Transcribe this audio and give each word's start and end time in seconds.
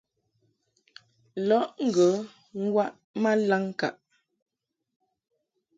Lɔʼ 1.47 1.65
ŋgə 1.85 2.07
waʼ 2.75 2.91
ma 3.21 3.31
laŋŋkaʼ. 3.47 3.95